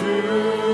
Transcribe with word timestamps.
내 0.00 0.67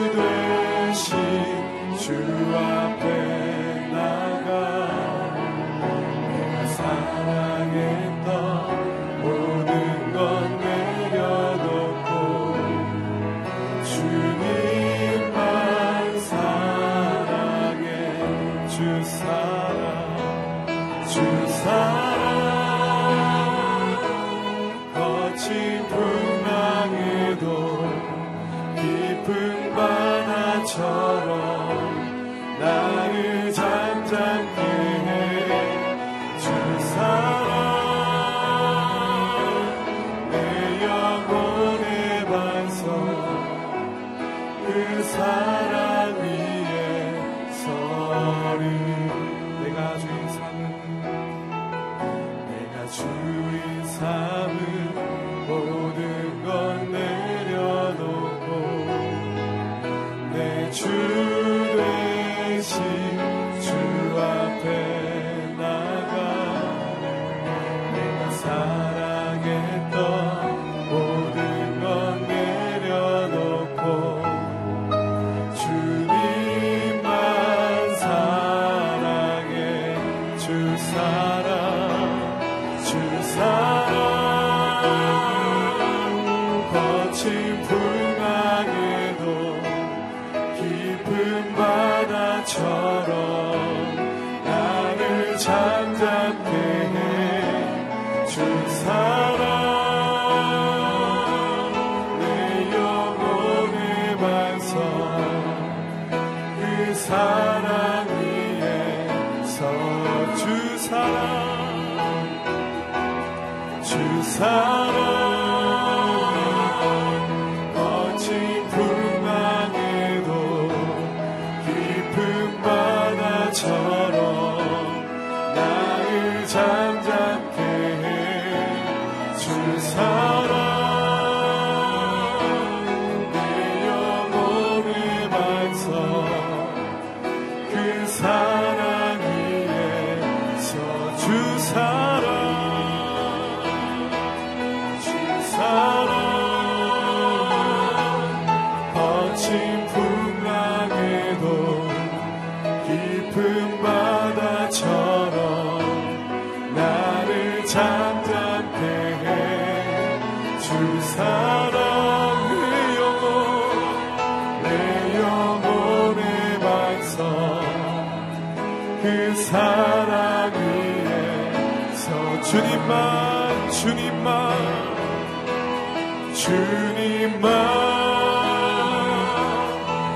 주님만 176.34 177.48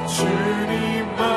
주님만 0.09 1.28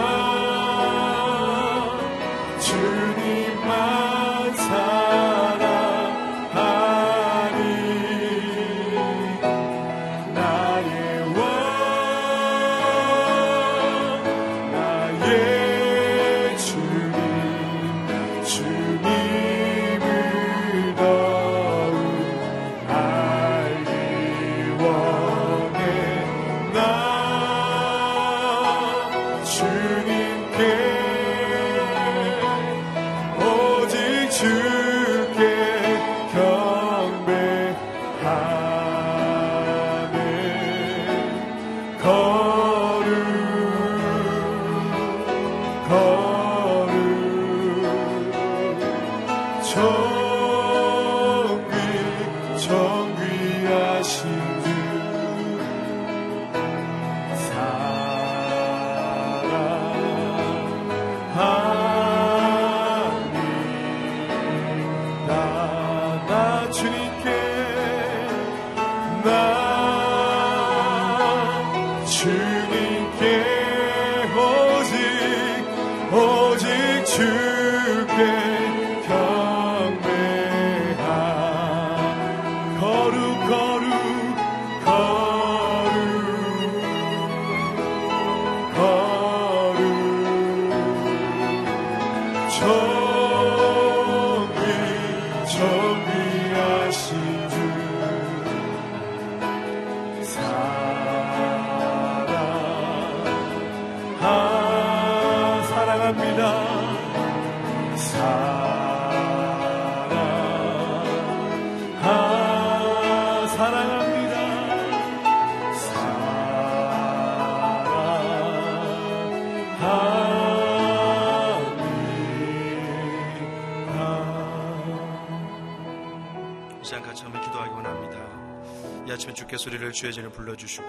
이 129.11 129.13
아침에 129.13 129.33
주께 129.33 129.57
소리를 129.57 129.91
주의 129.91 130.13
전에 130.13 130.29
불러주시고 130.29 130.85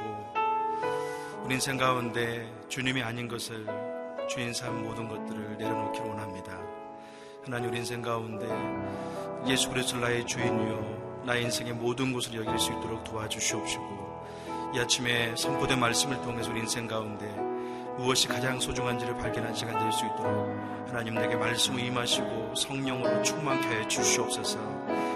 우리 1.44 1.54
인생 1.54 1.76
가운데 1.76 2.48
주님이 2.68 3.02
아닌 3.02 3.26
것을 3.26 3.66
주인 4.28 4.54
삶 4.54 4.80
모든 4.80 5.08
것들을 5.08 5.56
내려놓기를 5.58 6.06
원합니다. 6.06 6.56
하나님 7.44 7.70
우리 7.70 7.78
인생 7.78 8.00
가운데 8.00 8.46
예수 9.48 9.68
그리스도 9.70 9.98
나의 9.98 10.24
주인이요 10.24 11.22
나의 11.26 11.42
인생의 11.42 11.72
모든 11.72 12.12
것을 12.12 12.36
여길 12.36 12.56
수 12.60 12.70
있도록 12.70 13.02
도와주시옵시고 13.02 14.26
이 14.76 14.78
아침에 14.78 15.34
선포된 15.34 15.80
말씀을 15.80 16.22
통해서 16.22 16.52
우리 16.52 16.60
인생 16.60 16.86
가운데 16.86 17.26
무엇이 17.98 18.28
가장 18.28 18.60
소중한지를 18.60 19.16
발견한 19.16 19.52
시간 19.52 19.80
될 19.80 19.90
수 19.90 20.06
있도록 20.06 20.48
하나님 20.86 21.14
내게 21.14 21.34
말씀을 21.34 21.80
임하시고 21.80 22.54
성령으로 22.54 23.20
충만케 23.24 23.66
해 23.68 23.88
주시옵소서 23.88 24.60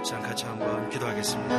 시간 0.07 0.23
같이 0.23 0.45
한번 0.45 0.89
기도하겠습니다. 0.89 1.57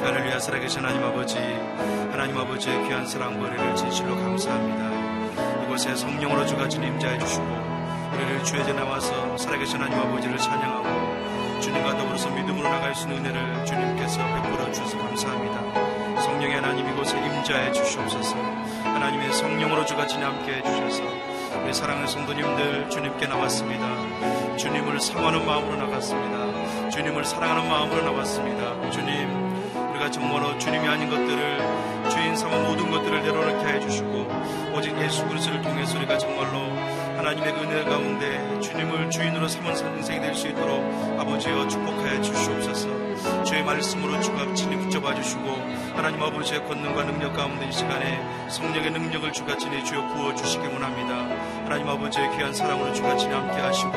할렐루야 0.00 0.40
살아계신 0.40 0.78
하나님 0.78 1.04
아버지 1.04 1.36
하나님 1.36 2.38
아버지의 2.38 2.88
귀한 2.88 3.06
사랑과 3.06 3.46
은혜를 3.46 3.76
진실로 3.76 4.16
감사합니다. 4.16 5.64
이곳에 5.64 5.94
성령으로 5.94 6.46
주가 6.46 6.66
진임자해 6.66 7.18
주시고 7.18 7.44
우리를 8.14 8.42
주의 8.44 8.64
제 8.64 8.72
나와서 8.72 9.36
살아계신 9.36 9.82
하나님 9.82 9.98
아버지를 9.98 10.38
찬양하고 10.38 11.60
주님과 11.60 11.98
더불어서 11.98 12.30
믿음으로 12.30 12.70
나갈 12.70 12.94
수 12.94 13.06
있는 13.06 13.26
은혜를 13.26 13.66
주님께서 13.66 14.16
베풀어 14.16 14.72
주셔서 14.72 14.96
감사합니다. 14.96 16.22
성령의 16.22 16.54
하나님 16.54 16.88
이곳에 16.88 17.18
임자해 17.18 17.72
주시옵소서. 17.72 18.34
하나님의 18.82 19.30
성령으로 19.34 19.84
주가 19.84 20.06
지니 20.06 20.22
함께 20.22 20.54
해주셔서 20.54 21.27
우리 21.64 21.72
사랑하는 21.72 22.08
성도님들 22.08 22.90
주님께 22.90 23.26
나왔습니다. 23.26 24.56
주님을 24.56 25.00
사모하는 25.00 25.44
마음으로 25.46 25.76
나갔습니다. 25.76 26.90
주님을 26.90 27.24
사랑하는 27.24 27.68
마음으로 27.68 28.02
나왔습니다. 28.02 28.90
주님 28.90 29.28
우리가 29.90 30.10
정말로 30.10 30.56
주님이 30.58 30.86
아닌 30.88 31.08
것들을 31.10 31.58
주인 32.10 32.36
삼은 32.36 32.64
모든 32.66 32.90
것들을 32.90 33.22
내려놓게 33.22 33.66
해주시고 33.74 34.28
오직 34.76 34.96
예수 34.98 35.26
그리스도를 35.26 35.62
통해서 35.62 35.98
우리가 35.98 36.18
정말로 36.18 36.70
하나님의 37.16 37.52
그 37.52 37.60
은혜 37.60 37.84
가운데 37.84 38.60
주님을 38.60 39.10
주인으로 39.10 39.48
삼은 39.48 39.96
인생이 39.98 40.20
될 40.20 40.34
수 40.34 40.46
있도록 40.48 40.84
아버지여 41.18 41.66
축복하여 41.68 42.22
주시옵소서. 42.22 43.44
주의 43.44 43.62
말씀으로 43.64 44.20
주가 44.20 44.52
친히 44.54 44.76
붙잡아 44.76 45.14
주시고 45.14 45.42
하나님 45.98 46.22
아버지의 46.22 46.64
권능과 46.64 47.02
능력 47.02 47.34
가운데 47.34 47.66
이 47.66 47.72
시간에 47.72 48.48
성령의 48.48 48.92
능력을 48.92 49.32
주가 49.32 49.56
친히 49.58 49.84
주여 49.84 50.06
부어 50.06 50.32
주시기 50.32 50.64
원합니다. 50.68 51.16
하나님 51.64 51.88
아버지의 51.88 52.30
귀한 52.36 52.54
사랑으로 52.54 52.94
주가 52.94 53.16
친히 53.16 53.34
함께 53.34 53.60
하시고 53.60 53.92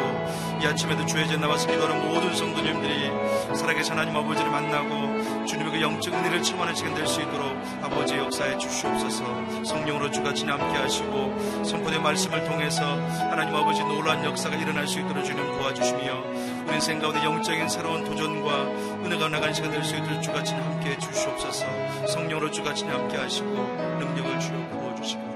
이 0.62 0.66
아침에도 0.66 1.06
주의 1.06 1.28
제 1.28 1.38
나와서 1.38 1.68
기도하는 1.68 2.08
모든 2.08 2.36
성도님들이 2.36 3.56
살아계신 3.56 3.94
하나님 3.94 4.16
아버지를 4.16 4.50
만나고 4.50 5.46
주님의 5.46 5.72
그 5.74 5.82
영적 5.82 6.12
은혜를 6.12 6.42
체험하는 6.42 6.74
시간 6.74 6.96
될 6.96 7.06
수 7.06 7.22
있도록 7.22 7.56
아버지의 7.84 8.20
역사에 8.22 8.58
주시옵소서. 8.58 9.64
성령으로 9.64 10.10
주가 10.10 10.34
친히 10.34 10.50
함께 10.52 10.78
하시고 10.80 11.64
선포된 11.64 12.02
말씀을 12.02 12.44
통해서 12.46 12.84
하나님 13.30 13.56
아버지 13.56 13.84
놀라운 13.84 14.26
역사가 14.26 14.56
일어날 14.56 14.88
수 14.88 15.00
있도록 15.00 15.24
주님 15.24 15.46
도와주시며 15.58 16.24
우리 16.66 16.76
인생 16.76 17.00
가운데 17.00 17.24
영적인 17.24 17.70
새로운 17.70 18.04
도전과 18.06 18.64
은혜가 19.06 19.30
나가는 19.30 19.54
시간 19.54 19.70
될 19.70 19.84
수 19.84 19.96
있도록 19.96 20.22
주가 20.22 20.42
친히 20.44 20.62
함께 20.62 20.98
주시옵소서 20.98 21.66
성령으로 22.12 22.52
주가 22.52 22.74
친히 22.74 22.92
함께 22.92 23.16
하시고 23.16 23.48
능력을 23.50 24.40
주여 24.42 24.70
부어주시기 24.70 25.22
바랍니다. 25.22 25.32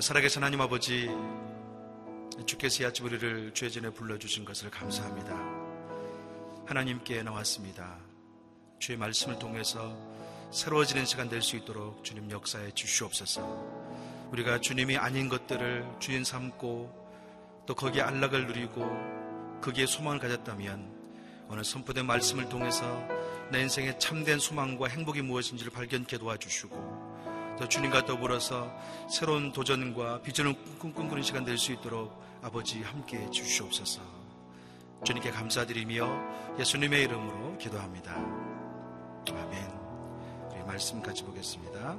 살아계신 0.00 0.42
하나님 0.42 0.62
아버지 0.62 1.10
주께서 2.46 2.82
이 2.82 2.86
아침 2.86 3.04
우리를 3.04 3.52
죄 3.52 3.68
전에 3.68 3.90
불러주신 3.90 4.46
것을 4.46 4.70
감사합니다. 4.70 5.36
하나님께 6.64 7.22
나왔습니다. 7.22 7.98
주의 8.78 8.96
말씀을 8.96 9.38
통해서 9.38 9.94
새로워지는 10.50 11.04
시간 11.04 11.28
될 11.28 11.42
수 11.42 11.56
있도록 11.56 12.02
주님 12.02 12.30
역사에 12.30 12.70
주시옵소서. 12.70 13.42
우리가 14.32 14.62
주님이 14.62 14.96
아닌 14.96 15.28
것들을 15.28 15.84
주인 15.98 16.24
삼고 16.24 17.64
또 17.66 17.74
거기에 17.74 18.00
안락을 18.00 18.46
누리고 18.46 19.17
거기에 19.60 19.86
소망을 19.86 20.18
가졌다면 20.18 20.98
오늘 21.48 21.64
선포된 21.64 22.06
말씀을 22.06 22.48
통해서 22.48 22.84
내 23.50 23.62
인생의 23.62 23.98
참된 23.98 24.38
소망과 24.38 24.88
행복이 24.88 25.22
무엇인지를 25.22 25.72
발견케 25.72 26.18
도와주시고 26.18 27.56
또 27.58 27.68
주님과 27.68 28.04
더불어서 28.04 28.72
새로운 29.10 29.52
도전과 29.52 30.22
비전을 30.22 30.54
꿈꾸는 30.78 31.22
시간 31.22 31.44
될 31.44 31.58
수 31.58 31.72
있도록 31.72 32.22
아버지 32.42 32.82
함께 32.82 33.18
해 33.18 33.30
주시옵소서. 33.30 34.00
주님께 35.04 35.30
감사드리며 35.30 36.58
예수님의 36.58 37.02
이름으로 37.04 37.58
기도합니다. 37.58 38.14
아멘. 39.28 39.78
말씀 40.66 41.00
같이 41.02 41.24
보겠습니다. 41.24 41.98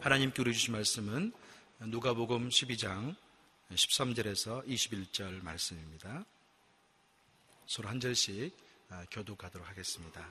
하나님께 0.00 0.42
우리 0.42 0.52
주신 0.52 0.72
말씀은 0.74 1.32
누가복음 1.80 2.50
12장 2.50 3.16
13절에서 3.72 4.66
21절 4.68 5.42
말씀입니다. 5.42 6.24
서로 7.74 7.88
한 7.88 7.98
절씩 7.98 8.56
교독하도록 9.10 9.68
하겠습니다. 9.68 10.24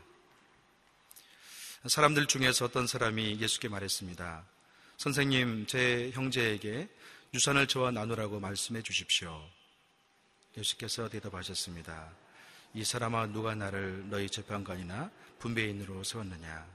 사람들 1.86 2.28
중에서 2.28 2.64
어떤 2.64 2.88
사람이 2.88 3.38
예수께 3.42 3.68
말했습니다. 3.68 4.46
선생님, 4.96 5.68
제 5.68 6.10
형제에게 6.14 6.88
유산을 7.34 7.68
저와 7.68 7.92
나누라고 7.92 8.40
말씀해 8.40 8.82
주십시오. 8.82 9.46
예수께서 10.58 11.10
대답하셨습니다. 11.10 12.14
이 12.76 12.86
사람아 12.86 13.28
누가 13.34 13.56
나를 13.56 14.10
너희 14.10 14.30
재판관이나 14.30 15.12
분배인으로 15.40 16.06
세웠느냐? 16.06 16.66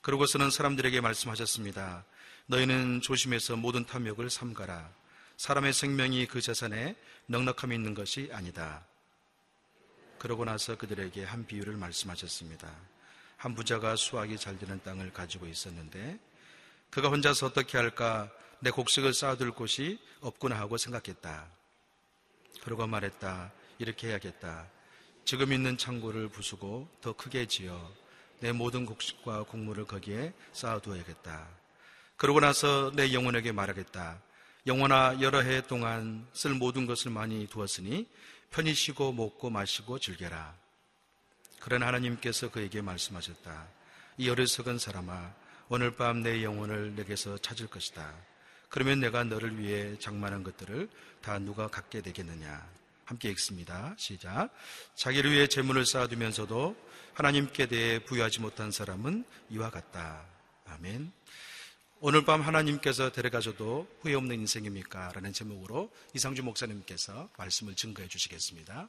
그러고서는 0.00 0.50
사람들에게 0.50 1.02
말씀하셨습니다. 1.02 2.02
너희는 2.46 3.02
조심해서 3.02 3.56
모든 3.56 3.84
탐욕을 3.84 4.30
삼가라. 4.30 4.90
사람의 5.36 5.74
생명이 5.74 6.28
그 6.28 6.40
재산에 6.40 6.96
넉넉함이 7.26 7.74
있는 7.74 7.92
것이 7.92 8.30
아니다. 8.32 8.86
그러고 10.22 10.44
나서 10.44 10.76
그들에게 10.78 11.24
한 11.24 11.44
비유를 11.46 11.76
말씀하셨습니다. 11.76 12.72
한 13.38 13.56
부자가 13.56 13.96
수확이 13.96 14.38
잘 14.38 14.56
되는 14.56 14.80
땅을 14.84 15.12
가지고 15.12 15.48
있었는데 15.48 16.16
그가 16.90 17.08
혼자서 17.08 17.46
어떻게 17.46 17.76
할까 17.76 18.30
내 18.60 18.70
곡식을 18.70 19.14
쌓아둘 19.14 19.50
곳이 19.50 19.98
없구나 20.20 20.56
하고 20.56 20.76
생각했다. 20.76 21.48
그러고 22.62 22.86
말했다. 22.86 23.50
이렇게 23.80 24.10
해야겠다. 24.10 24.68
지금 25.24 25.52
있는 25.52 25.76
창고를 25.76 26.28
부수고 26.28 26.88
더 27.00 27.14
크게 27.14 27.46
지어 27.46 27.90
내 28.38 28.52
모든 28.52 28.86
곡식과 28.86 29.42
곡물을 29.42 29.86
거기에 29.86 30.32
쌓아두어야겠다. 30.52 31.48
그러고 32.16 32.38
나서 32.38 32.92
내 32.94 33.12
영혼에게 33.12 33.50
말하겠다. 33.50 34.22
영혼아 34.68 35.20
여러 35.20 35.40
해 35.40 35.62
동안 35.62 36.28
쓸 36.32 36.54
모든 36.54 36.86
것을 36.86 37.10
많이 37.10 37.48
두었으니 37.48 38.06
편히 38.52 38.74
쉬고 38.74 39.12
먹고 39.12 39.48
마시고 39.48 39.98
즐겨라. 39.98 40.54
그러나 41.60 41.86
하나님께서 41.86 42.50
그에게 42.50 42.82
말씀하셨다. 42.82 43.66
이 44.18 44.28
어리석은 44.28 44.78
사람아 44.78 45.32
오늘 45.68 45.96
밤 45.96 46.22
내 46.22 46.42
영혼을 46.44 46.94
내게서 46.94 47.38
찾을 47.38 47.66
것이다. 47.68 48.14
그러면 48.68 49.00
내가 49.00 49.24
너를 49.24 49.58
위해 49.58 49.98
장만한 49.98 50.42
것들을 50.42 50.90
다 51.22 51.38
누가 51.38 51.68
갖게 51.68 52.02
되겠느냐. 52.02 52.68
함께 53.06 53.30
읽습니다. 53.30 53.94
시작. 53.96 54.50
자기를 54.96 55.32
위해 55.32 55.46
재물을 55.46 55.84
쌓아두면서도 55.86 56.76
하나님께 57.14 57.66
대해 57.66 57.98
부여하지 58.04 58.40
못한 58.40 58.70
사람은 58.70 59.24
이와 59.50 59.70
같다. 59.70 60.26
아멘. 60.66 61.10
오늘 62.04 62.24
밤 62.24 62.40
하나님께서 62.40 63.12
데려가셔도 63.12 63.86
후회 64.00 64.14
없는 64.14 64.40
인생입니까? 64.40 65.12
라는 65.14 65.32
제목으로 65.32 65.88
이상주 66.14 66.42
목사님께서 66.42 67.28
말씀을 67.38 67.76
증거해 67.76 68.08
주시겠습니다. 68.08 68.88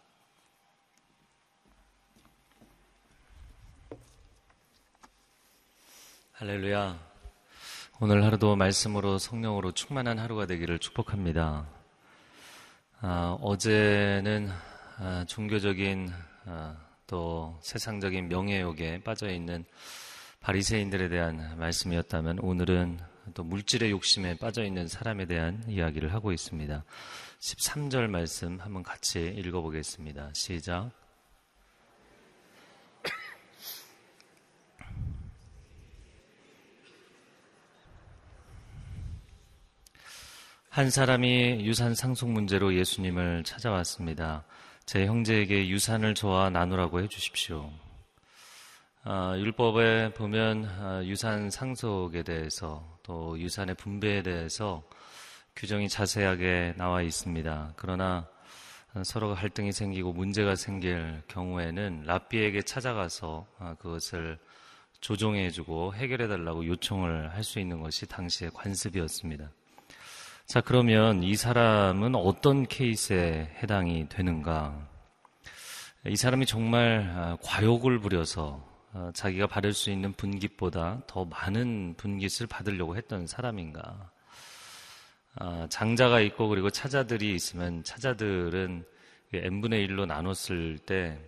할렐루야. 6.31 6.99
오늘 7.99 8.23
하루도 8.23 8.55
말씀으로 8.55 9.19
성령으로 9.19 9.73
충만한 9.73 10.17
하루가 10.17 10.47
되기를 10.47 10.79
축복합니다. 10.79 11.69
아, 12.99 13.37
어제는 13.41 14.49
아, 14.97 15.23
종교적인 15.27 16.11
아, 16.45 16.77
또 17.05 17.59
세상적인 17.61 18.27
명예욕에 18.27 19.03
빠져 19.03 19.29
있는 19.29 19.65
바리새인들에 20.43 21.07
대한 21.07 21.57
말씀이었다면 21.57 22.39
오늘은 22.39 22.99
또 23.33 23.45
물질의 23.45 23.91
욕심에 23.91 24.37
빠져 24.37 24.65
있는 24.65 24.89
사람에 24.89 25.25
대한 25.25 25.63
이야기를 25.69 26.13
하고 26.13 26.33
있습니다. 26.33 26.83
13절 27.39 28.07
말씀 28.07 28.59
한번 28.59 28.83
같이 28.83 29.21
읽어보겠습니다. 29.37 30.31
시작. 30.33 30.91
한 40.67 40.89
사람이 40.89 41.65
유산 41.65 41.95
상속 41.95 42.29
문제로 42.29 42.75
예수님을 42.75 43.45
찾아왔습니다. 43.45 44.43
제 44.85 45.05
형제에게 45.05 45.69
유산을 45.69 46.15
저와 46.15 46.49
나누라고 46.49 47.01
해주십시오. 47.01 47.71
아, 49.05 49.35
율법에 49.37 50.13
보면 50.13 50.65
아, 50.79 51.03
유산 51.03 51.49
상속에 51.49 52.23
대해서 52.23 52.97
또 53.03 53.37
유산의 53.37 53.75
분배에 53.75 54.23
대해서 54.23 54.81
규정이 55.57 55.89
자세하게 55.89 56.75
나와 56.77 57.01
있습니다. 57.01 57.73
그러나 57.75 58.25
서로가 59.03 59.35
갈등이 59.35 59.73
생기고 59.73 60.13
문제가 60.13 60.55
생길 60.55 61.21
경우에는 61.27 62.03
랍비에게 62.05 62.61
찾아가서 62.61 63.45
아, 63.59 63.75
그것을 63.75 64.39
조정해주고 65.01 65.95
해결해달라고 65.95 66.65
요청을 66.65 67.33
할 67.33 67.43
수 67.43 67.59
있는 67.59 67.81
것이 67.81 68.05
당시의 68.05 68.51
관습이었습니다. 68.53 69.51
자, 70.45 70.61
그러면 70.61 71.23
이 71.23 71.35
사람은 71.35 72.15
어떤 72.15 72.65
케이스에 72.65 73.49
해당이 73.61 74.07
되는가? 74.07 74.87
이 76.07 76.15
사람이 76.15 76.45
정말 76.45 77.11
아, 77.13 77.37
과욕을 77.43 77.99
부려서 77.99 78.63
아, 78.65 78.72
자기가 79.13 79.47
받을 79.47 79.73
수 79.73 79.89
있는 79.89 80.13
분깃보다 80.13 81.03
더 81.07 81.25
많은 81.25 81.95
분깃을 81.97 82.47
받으려고 82.47 82.95
했던 82.95 83.25
사람인가? 83.25 84.11
아, 85.35 85.67
장자가 85.69 86.19
있고 86.21 86.47
그리고 86.47 86.69
차자들이 86.69 87.33
있으면 87.33 87.83
차자들은 87.83 88.85
n분의 89.33 89.87
1로 89.87 90.05
나눴을 90.05 90.77
때 90.79 91.19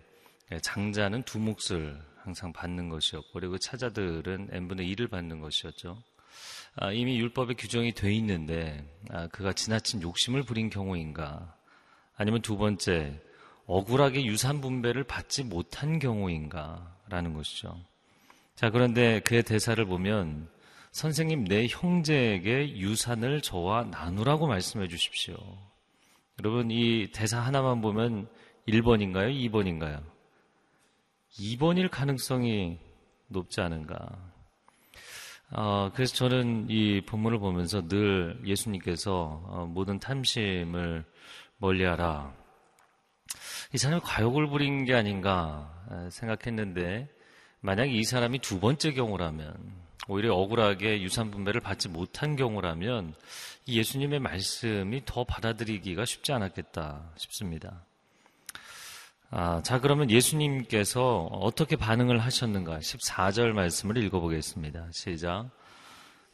장자는 0.62 1.24
두 1.24 1.40
몫을 1.40 2.00
항상 2.22 2.52
받는 2.52 2.88
것이었고 2.88 3.30
그리고 3.32 3.58
차자들은 3.58 4.50
n분의 4.52 4.94
1을 4.94 5.10
받는 5.10 5.40
것이었죠. 5.40 6.00
아, 6.76 6.92
이미 6.92 7.18
율법에 7.18 7.54
규정이 7.54 7.92
돼 7.94 8.12
있는데 8.14 8.84
아, 9.10 9.26
그가 9.28 9.52
지나친 9.52 10.02
욕심을 10.02 10.44
부린 10.44 10.70
경우인가? 10.70 11.56
아니면 12.16 12.42
두 12.42 12.56
번째 12.56 13.20
억울하게 13.66 14.24
유산 14.24 14.60
분배를 14.60 15.02
받지 15.02 15.42
못한 15.42 15.98
경우인가 15.98 16.95
라는 17.08 17.34
것이죠. 17.34 17.78
자 18.54 18.70
그런데 18.70 19.20
그의 19.20 19.42
대사를 19.42 19.82
보면 19.84 20.48
선생님 20.92 21.44
내 21.44 21.66
형제에게 21.68 22.78
유산을 22.78 23.42
저와 23.42 23.84
나누라고 23.84 24.46
말씀해 24.46 24.88
주십시오. 24.88 25.36
여러분 26.40 26.70
이 26.70 27.10
대사 27.12 27.40
하나만 27.40 27.80
보면 27.80 28.28
1번인가요? 28.68 29.50
2번인가요? 29.50 30.02
2번일 31.38 31.90
가능성이 31.90 32.78
높지 33.28 33.60
않은가. 33.60 33.96
어, 35.52 35.90
그래서 35.94 36.14
저는 36.14 36.66
이 36.70 37.02
본문을 37.02 37.38
보면서 37.38 37.86
늘 37.86 38.40
예수님께서 38.44 39.42
어, 39.44 39.66
모든 39.66 39.98
탐심을 39.98 41.04
멀리하라. 41.58 42.34
이 43.76 43.78
사람이 43.78 44.00
과욕을 44.04 44.46
부린 44.46 44.86
게 44.86 44.94
아닌가 44.94 45.70
생각했는데 46.10 47.10
만약 47.60 47.90
이 47.90 48.04
사람이 48.04 48.38
두 48.38 48.58
번째 48.58 48.94
경우라면 48.94 49.54
오히려 50.08 50.34
억울하게 50.34 51.02
유산 51.02 51.30
분배를 51.30 51.60
받지 51.60 51.90
못한 51.90 52.36
경우라면 52.36 53.12
이 53.66 53.78
예수님의 53.78 54.20
말씀이 54.20 55.02
더 55.04 55.24
받아들이기가 55.24 56.06
쉽지 56.06 56.32
않았겠다 56.32 57.12
싶습니다. 57.16 57.84
아, 59.28 59.60
자, 59.62 59.78
그러면 59.78 60.10
예수님께서 60.10 61.26
어떻게 61.30 61.76
반응을 61.76 62.18
하셨는가? 62.18 62.78
14절 62.78 63.52
말씀을 63.52 63.98
읽어보겠습니다. 63.98 64.88
시작. 64.90 65.50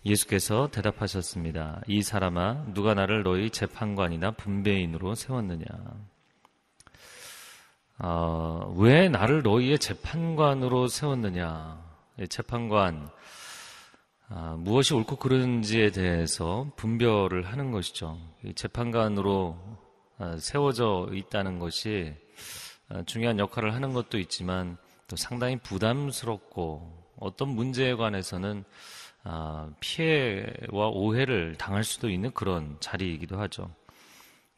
예수께서 0.06 0.68
대답하셨습니다. 0.70 1.82
이 1.88 2.02
사람아, 2.02 2.66
누가 2.72 2.94
나를 2.94 3.24
너희 3.24 3.50
재판관이나 3.50 4.30
분배인으로 4.30 5.16
세웠느냐? 5.16 6.11
어, 8.04 8.74
왜 8.78 9.08
나를 9.08 9.42
너희의 9.44 9.78
재판관으로 9.78 10.88
세웠느냐? 10.88 11.80
재판관, 12.28 13.08
아, 14.28 14.56
무엇이 14.58 14.92
옳고 14.92 15.16
그른지에 15.16 15.92
대해서 15.92 16.68
분별을 16.74 17.46
하는 17.46 17.70
것이죠. 17.70 18.18
재판관으로 18.56 19.56
아, 20.18 20.36
세워져 20.36 21.10
있다는 21.12 21.60
것이 21.60 22.12
어, 22.88 23.04
중요한 23.06 23.38
역할을 23.38 23.72
하는 23.72 23.92
것도 23.92 24.18
있지만 24.18 24.78
또 25.06 25.14
상당히 25.14 25.56
부담스럽고 25.58 27.12
어떤 27.20 27.50
문제에 27.50 27.94
관해서는 27.94 28.64
아, 29.22 29.70
피해와 29.78 30.88
오해를 30.88 31.54
당할 31.56 31.84
수도 31.84 32.10
있는 32.10 32.32
그런 32.32 32.78
자리이기도 32.80 33.38
하죠. 33.38 33.70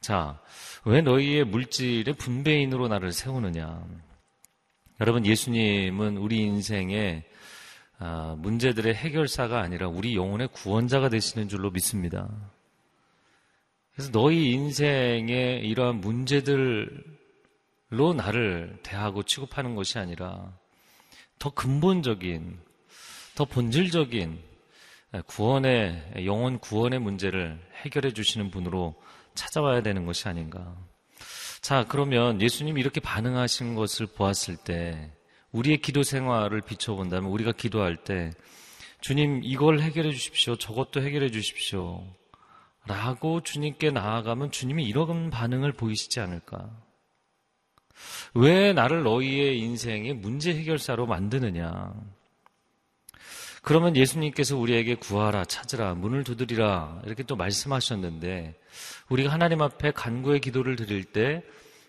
자, 0.05 0.39
왜 0.85 1.01
너희의 1.01 1.45
물질의 1.45 2.13
분배인으로 2.19 2.89
나를 2.89 3.11
세우느냐? 3.11 3.83
여러분, 5.01 5.25
예수님은 5.25 6.19
우리 6.19 6.41
인생의 6.41 7.25
아, 7.99 8.37
문제들의 8.37 8.95
해결사가 8.95 9.61
아니라 9.61 9.89
우리 9.89 10.15
영혼의 10.15 10.49
구원자가 10.49 11.09
되시는 11.09 11.49
줄로 11.49 11.71
믿습니다. 11.71 12.29
그래서 13.95 14.11
너희 14.13 14.51
인생의 14.51 15.67
이러한 15.67 16.03
문제들 16.03 17.03
로 17.89 18.13
나를 18.13 18.77
대하고 18.83 19.23
취급하는 19.23 19.75
것이 19.75 19.99
아니라 19.99 20.53
더 21.39 21.49
근본적인, 21.49 22.61
더 23.37 23.47
본질적인 23.47 24.39
구원의, 25.29 26.25
영혼 26.27 26.59
구원의 26.59 26.99
문제를 26.99 27.59
해결해 27.85 28.13
주시는 28.13 28.51
분으로 28.51 28.97
찾아와야 29.35 29.83
되는 29.83 30.07
것이 30.07 30.29
아닌가. 30.29 30.77
자, 31.61 31.85
그러면 31.89 32.41
예수님이 32.41 32.81
이렇게 32.81 33.01
반응하신 33.01 33.75
것을 33.75 34.07
보았을 34.07 34.57
때 34.57 35.13
우리의 35.53 35.79
기도 35.79 36.03
생활을 36.03 36.61
비춰본다면 36.61 37.31
우리가 37.31 37.53
기도할 37.53 37.97
때 37.97 38.31
주님 39.01 39.41
이걸 39.45 39.81
해결해 39.81 40.11
주십시오. 40.11 40.57
저것도 40.57 41.03
해결해 41.03 41.31
주십시오. 41.31 42.05
라고 42.87 43.43
주님께 43.43 43.91
나아가면 43.91 44.51
주님이 44.51 44.85
이런 44.85 45.31
반응을 45.31 45.73
보이시지 45.73 46.21
않을까. 46.21 46.71
왜 48.35 48.73
나를 48.73 49.03
너희의 49.03 49.59
인생의 49.61 50.15
문제 50.15 50.55
해결사로 50.55 51.07
만드느냐? 51.07 51.95
그러면 53.65 53.97
예수님께서 53.97 54.59
우리에게 54.59 54.95
구하라, 54.95 55.47
찾으라, 55.47 55.95
문을 55.95 56.23
두드리라, 56.23 57.01
이렇게 57.07 57.23
또 57.23 57.35
말씀하셨는데, 57.35 58.61
우리가 59.09 59.33
하나님 59.33 59.63
앞에 59.63 59.91
간구의 59.93 60.41
기도를 60.41 60.77
드릴 60.77 61.05
때 61.05 61.43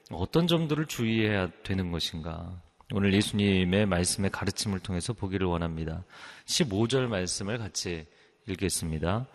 어떤 0.09 0.47
점들을 0.47 0.85
주의해야 0.85 1.49
되는 1.63 1.91
것인가? 1.91 2.61
오늘 2.93 3.13
예수님의 3.13 3.87
말씀의 3.87 4.29
가르침을 4.31 4.79
통해서 4.79 5.11
보기를 5.11 5.47
원합니다. 5.47 6.05
15절 6.45 7.07
말씀을 7.07 7.57
같이 7.57 8.05
읽겠습니다. 8.47 9.27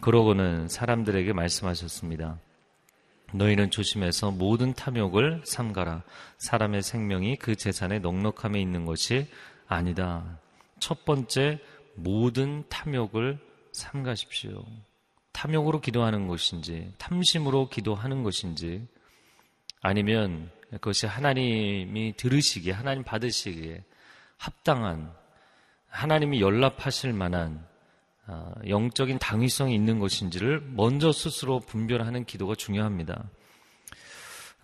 그러고는 0.00 0.68
사람들에게 0.68 1.32
말씀하셨습니다. 1.32 2.38
너희는 3.32 3.70
조심해서 3.70 4.32
모든 4.32 4.74
탐욕을 4.74 5.42
삼가라. 5.46 6.02
사람의 6.36 6.82
생명이 6.82 7.36
그 7.36 7.56
재산의 7.56 8.00
넉넉함에 8.00 8.60
있는 8.60 8.84
것이 8.84 9.28
아니다. 9.66 10.38
첫 10.78 11.04
번째, 11.04 11.58
모든 11.96 12.64
탐욕을 12.68 13.38
삼가십시오. 13.72 14.64
탐욕으로 15.32 15.80
기도하는 15.80 16.28
것인지, 16.28 16.92
탐심으로 16.98 17.68
기도하는 17.68 18.22
것인지, 18.22 18.86
아니면 19.82 20.50
그것이 20.70 21.06
하나님이 21.06 22.14
들으시기에, 22.16 22.72
하나님 22.72 23.04
받으시기에 23.04 23.84
합당한, 24.38 25.12
하나님이 25.88 26.40
연락하실 26.40 27.12
만한 27.12 27.66
아, 28.28 28.52
영적인 28.66 29.18
당위성이 29.18 29.74
있는 29.74 30.00
것인지를 30.00 30.60
먼저 30.72 31.12
스스로 31.12 31.60
분별하는 31.60 32.24
기도가 32.24 32.56
중요합니다. 32.56 33.24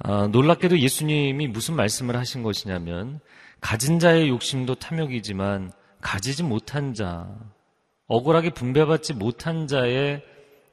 아, 0.00 0.26
놀랍게도 0.26 0.80
예수님이 0.80 1.46
무슨 1.46 1.76
말씀을 1.76 2.16
하신 2.16 2.42
것이냐면 2.42 3.20
가진 3.60 4.00
자의 4.00 4.28
욕심도 4.28 4.74
탐욕이지만 4.74 5.72
가지지 6.02 6.42
못한 6.42 6.92
자, 6.92 7.34
억울하게 8.08 8.50
분배받지 8.50 9.14
못한 9.14 9.66
자의 9.66 10.22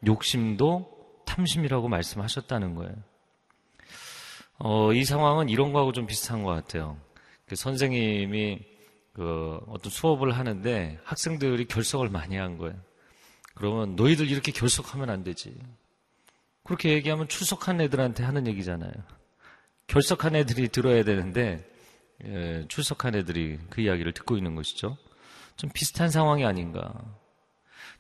욕심도 0.05 1.24
탐심이라고 1.25 1.88
말씀하셨다는 1.88 2.75
거예요. 2.75 2.93
어, 4.57 4.91
이 4.91 5.05
상황은 5.05 5.48
이런 5.48 5.71
거하고 5.71 5.93
좀 5.93 6.05
비슷한 6.05 6.43
것 6.43 6.51
같아요. 6.51 6.98
그 7.45 7.55
선생님이 7.55 8.59
그 9.13 9.59
어떤 9.67 9.89
수업을 9.89 10.38
하는데 10.38 11.00
학생들이 11.03 11.65
결석을 11.65 12.09
많이 12.09 12.36
한 12.36 12.57
거예요. 12.57 12.75
그러면 13.53 13.95
너희들 13.95 14.29
이렇게 14.29 14.51
결석하면 14.51 15.09
안 15.09 15.24
되지. 15.24 15.55
그렇게 16.63 16.91
얘기하면 16.91 17.27
출석한 17.27 17.79
애들한테 17.81 18.24
하는 18.24 18.48
얘기잖아요. 18.48 18.91
결석한 19.88 20.36
애들이 20.36 20.67
들어야 20.67 21.03
되는데 21.03 21.65
예, 22.25 22.65
출석한 22.67 23.15
애들이 23.15 23.59
그 23.69 23.81
이야기를 23.81 24.13
듣고 24.13 24.36
있는 24.36 24.55
것이죠. 24.55 24.98
좀 25.59 25.69
비슷한 25.73 26.09
상황이 26.09 26.45
아닌가. 26.45 26.93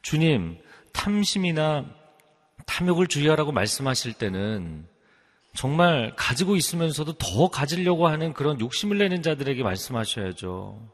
주님, 0.01 0.57
탐심이나 0.93 1.85
탐욕을 2.65 3.07
주의하라고 3.07 3.51
말씀하실 3.51 4.13
때는 4.13 4.87
정말 5.53 6.13
가지고 6.15 6.55
있으면서도 6.55 7.17
더 7.17 7.49
가지려고 7.49 8.07
하는 8.07 8.31
그런 8.31 8.61
욕심을 8.61 8.97
내는 8.97 9.21
자들에게 9.21 9.61
말씀하셔야죠. 9.61 10.89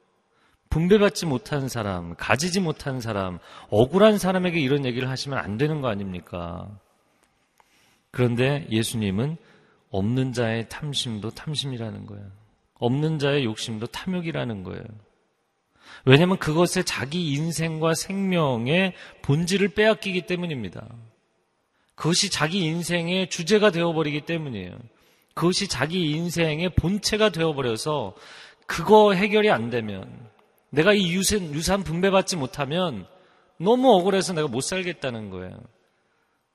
분배받지 0.72 1.27
못한 1.27 1.69
사람, 1.69 2.15
가지지 2.15 2.62
못한 2.62 3.00
사람, 3.00 3.38
억울한 3.69 4.17
사람에게 4.17 4.60
이런 4.60 4.86
얘기를 4.86 5.07
하시면 5.07 5.38
안 5.38 5.57
되는 5.57 5.81
거 5.81 5.88
아닙니까? 5.88 6.67
그런데 8.10 8.65
예수님은 8.72 9.38
없는 9.91 10.34
자의 10.34 10.67
탐심도 10.67 11.29
탐심이라는 11.29 12.07
거예요. 12.07 12.25
없는 12.79 13.19
자의 13.19 13.45
욕심도 13.45 13.86
탐욕이라는 13.86 14.63
거예요. 14.63 14.84
왜냐하면 16.06 16.38
그것에 16.38 16.84
자기 16.84 17.34
인생과 17.34 17.94
생명의 17.94 18.94
본질을 19.22 19.70
빼앗기기 19.70 20.24
때문입니다. 20.27 20.88
그것이 21.96 22.30
자기 22.30 22.60
인생의 22.65 23.30
주제가 23.30 23.72
되어버리기 23.72 24.22
때문이에요. 24.22 24.77
그것이 25.34 25.68
자기 25.68 26.12
인생의 26.12 26.70
본체가 26.75 27.30
되어버려서 27.30 28.15
그거 28.68 29.13
해결이 29.13 29.50
안 29.50 29.70
되면 29.70 30.30
내가 30.70 30.94
이 30.94 31.13
유산, 31.13 31.54
유산 31.54 31.84
분배받지 31.84 32.36
못하면 32.36 33.06
너무 33.58 33.92
억울해서 33.94 34.34
내가 34.34 34.48
못 34.48 34.62
살겠다는 34.62 35.30
거예요. 35.30 35.58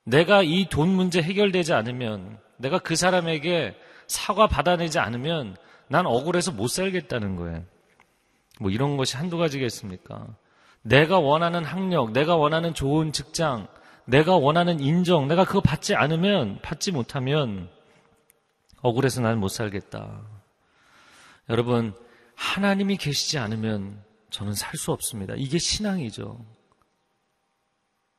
내가 0.04 0.42
이 0.42 0.66
돈 0.70 0.88
문제 0.88 1.22
해결되지 1.22 1.72
않으면 1.72 2.38
내가 2.56 2.78
그 2.78 2.96
사람에게 2.96 3.74
사과 4.06 4.46
받아내지 4.46 4.98
않으면 4.98 5.56
난 5.88 6.06
억울해서 6.06 6.52
못 6.52 6.68
살겠다는 6.68 7.36
거예요. 7.36 7.64
뭐 8.60 8.70
이런 8.70 8.98
것이 8.98 9.16
한두 9.16 9.38
가지겠습니까? 9.38 10.26
내가 10.82 11.18
원하는 11.18 11.64
학력, 11.64 12.12
내가 12.12 12.36
원하는 12.36 12.74
좋은 12.74 13.10
직장, 13.10 13.66
내가 14.04 14.36
원하는 14.36 14.80
인정, 14.80 15.28
내가 15.28 15.44
그거 15.44 15.60
받지 15.60 15.94
않으면, 15.94 16.60
받지 16.60 16.92
못하면 16.92 17.70
억울해서 18.82 19.22
난 19.22 19.38
못 19.38 19.48
살겠다. 19.48 20.20
여러분, 21.48 21.94
하나님이 22.34 22.98
계시지 22.98 23.38
않으면 23.38 24.02
저는 24.30 24.52
살 24.54 24.76
수 24.76 24.92
없습니다. 24.92 25.34
이게 25.36 25.58
신앙이죠. 25.58 26.44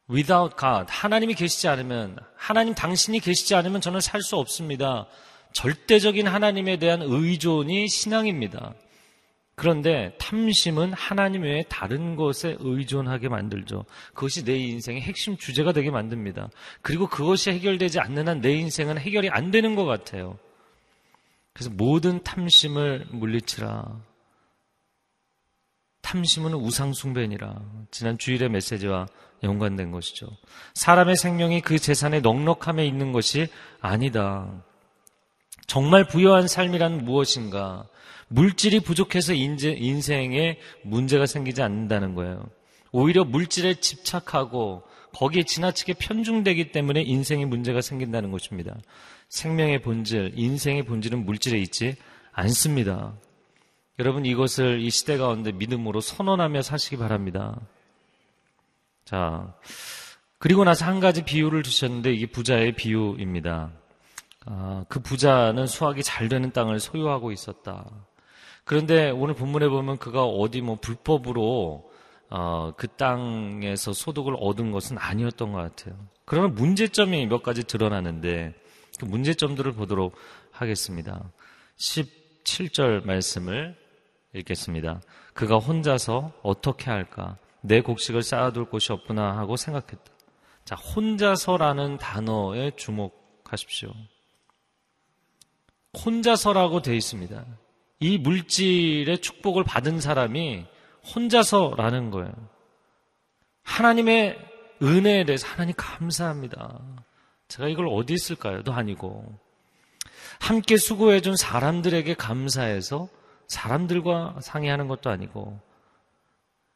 without 0.10 0.56
God, 0.60 0.86
하나님이 0.90 1.36
계시지 1.36 1.68
않으면, 1.68 2.18
하나님 2.36 2.74
당신이 2.74 3.20
계시지 3.20 3.54
않으면 3.54 3.80
저는 3.80 4.02
살 4.02 4.22
수 4.24 4.38
없습니다. 4.38 5.06
절대적인 5.54 6.28
하나님에 6.28 6.78
대한 6.78 7.02
의존이 7.04 7.88
신앙입니다. 7.90 8.74
그런데 9.56 10.16
탐심은 10.18 10.94
하나님 10.94 11.44
외에 11.44 11.64
다른 11.70 12.16
것에 12.16 12.56
의존하게 12.60 13.30
만들죠. 13.30 13.86
그것이 14.14 14.44
내 14.44 14.56
인생의 14.58 15.02
핵심 15.02 15.38
주제가 15.38 15.72
되게 15.72 15.92
만듭니다. 15.92 16.50
그리고 16.82 17.08
그것이 17.08 17.52
해결되지 17.52 18.00
않는 18.00 18.28
한 18.28 18.42
내 18.42 18.54
인생은 18.54 18.98
해결이 18.98 19.30
안 19.30 19.52
되는 19.52 19.76
것 19.76 19.86
같아요. 19.86 20.40
그래서 21.54 21.70
모든 21.70 22.24
탐심을 22.24 23.08
물리치라. 23.12 24.02
탐심은 26.02 26.54
우상숭배니라. 26.56 27.62
지난 27.92 28.18
주일의 28.18 28.50
메시지와 28.50 29.06
연관된 29.44 29.92
것이죠. 29.92 30.28
사람의 30.74 31.16
생명이 31.16 31.62
그 31.62 31.78
재산의 31.78 32.22
넉넉함에 32.22 32.86
있는 32.86 33.12
것이 33.12 33.48
아니다. 33.80 34.64
정말 35.72 36.06
부여한 36.06 36.50
삶이란 36.50 37.06
무엇인가? 37.06 37.88
물질이 38.28 38.82
부족해서 38.82 39.34
인제, 39.34 39.72
인생에 39.80 40.58
문제가 40.84 41.26
생기지 41.26 41.62
않는다는 41.62 42.14
거예요. 42.14 42.50
오히려 42.92 43.24
물질에 43.24 43.76
집착하고 43.76 44.84
거기에 45.14 45.44
지나치게 45.44 45.94
편중되기 45.94 46.74
때문에 46.74 47.04
인생에 47.04 47.46
문제가 47.46 47.80
생긴다는 47.80 48.32
것입니다. 48.32 48.76
생명의 49.30 49.82
본질, 49.82 50.34
인생의 50.36 50.84
본질은 50.84 51.24
물질에 51.24 51.58
있지 51.60 51.96
않습니다. 52.34 53.14
여러분 53.98 54.26
이것을 54.26 54.82
이 54.82 54.90
시대 54.90 55.16
가운데 55.16 55.54
믿음으로 55.54 56.02
선언하며 56.02 56.64
사시기 56.64 56.98
바랍니다. 56.98 57.58
자, 59.06 59.56
그리고 60.38 60.66
나서 60.66 60.84
한 60.84 61.00
가지 61.00 61.24
비유를 61.24 61.64
주셨는데 61.64 62.12
이게 62.12 62.26
부자의 62.26 62.76
비유입니다. 62.76 63.72
아, 64.46 64.86
그 64.90 65.00
부자는 65.00 65.68
수확이 65.68 66.04
잘 66.04 66.30
되는 66.30 66.52
땅을 66.52 66.80
소유하고 66.80 67.32
있었다. 67.32 67.86
그런데 68.64 69.10
오늘 69.10 69.36
본문에 69.36 69.68
보면 69.68 69.98
그가 69.98 70.24
어디 70.26 70.62
뭐 70.62 70.78
불법으로 70.80 71.92
어, 72.30 72.74
그 72.78 72.88
땅에서 72.88 73.92
소득을 73.92 74.36
얻은 74.40 74.72
것은 74.72 74.98
아니었던 74.98 75.52
것 75.52 75.58
같아요. 75.58 75.96
그러면 76.26 76.56
문제점이 76.56 77.28
몇 77.28 77.44
가지 77.44 77.64
드러나는데 77.66 78.54
그 79.00 79.06
문제점들을 79.06 79.74
보도록 79.74 80.16
하겠습니다. 80.52 81.30
17절 81.78 83.06
말씀을 83.06 83.76
읽겠습니다. 84.34 85.02
그가 85.34 85.58
혼자서 85.58 86.32
어떻게 86.42 86.90
할까? 86.90 87.38
내 87.62 87.82
곡식을 87.82 88.24
쌓아둘 88.24 88.66
곳이 88.66 88.94
없구나 88.94 89.38
하고 89.38 89.58
생각했다. 89.58 90.12
자, 90.64 90.76
혼자서라는 90.76 91.98
단어에 91.98 92.72
주목하십시오. 92.78 93.92
혼자서라고 95.98 96.82
되어 96.82 96.94
있습니다. 96.94 97.46
이 98.00 98.18
물질의 98.18 99.20
축복을 99.20 99.64
받은 99.64 100.00
사람이 100.00 100.66
혼자서라는 101.16 102.12
거예요. 102.12 102.32
하나님의 103.64 104.38
은혜에 104.82 105.26
대해서 105.26 105.48
하나님 105.48 105.74
감사합니다. 105.78 106.80
제가 107.48 107.68
이걸 107.68 107.88
어디 107.88 108.14
있을까요?도 108.14 108.74
아니고 108.74 109.38
함께 110.40 110.78
수고해 110.78 111.22
준 111.22 111.36
사람들에게 111.36 112.14
감사해서 112.16 113.10
사람들과 113.48 114.38
상의하는 114.42 114.88
것도 114.88 115.10
아니고 115.10 115.60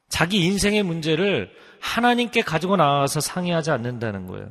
자기 0.08 0.44
인생의 0.44 0.82
문제를 0.82 1.50
하나님께 1.80 2.42
가지고 2.42 2.76
나와서 2.76 3.20
상의하지 3.20 3.70
않는다는 3.70 4.26
거예요. 4.26 4.48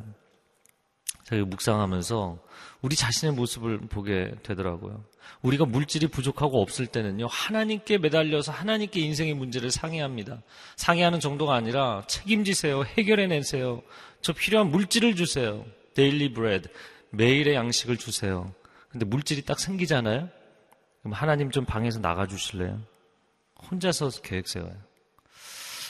제가 1.25 1.45
묵상하면서 1.45 2.39
우리 2.81 2.95
자신의 2.95 3.33
모습을 3.33 3.79
보게 3.79 4.31
되더라고요. 4.43 5.03
우리가 5.41 5.65
물질이 5.65 6.07
부족하고 6.07 6.61
없을 6.61 6.85
때는요, 6.85 7.27
하나님께 7.27 7.97
매달려서 7.97 8.51
하나님께 8.51 8.99
인생의 9.01 9.33
문제를 9.33 9.71
상의합니다. 9.71 10.43
상의하는 10.75 11.19
정도가 11.19 11.55
아니라 11.55 12.03
책임지세요. 12.07 12.83
해결해내세요. 12.83 13.81
저 14.21 14.33
필요한 14.33 14.69
물질을 14.69 15.15
주세요. 15.15 15.65
Daily 15.95 16.33
bread. 16.33 16.69
매일의 17.11 17.55
양식을 17.55 17.97
주세요. 17.97 18.53
근데 18.89 19.05
물질이 19.05 19.43
딱 19.43 19.59
생기잖아요? 19.59 20.29
그럼 21.01 21.13
하나님 21.13 21.49
좀 21.51 21.65
방에서 21.65 21.99
나가주실래요? 21.99 22.81
혼자서 23.71 24.09
계획 24.21 24.47
세워요. 24.47 24.75